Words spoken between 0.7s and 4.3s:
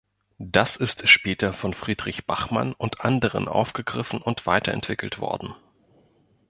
ist später von Friedrich Bachmann und anderen aufgegriffen